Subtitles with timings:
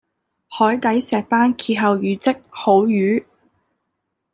[0.47, 3.23] 海底石班謁後語即好瘀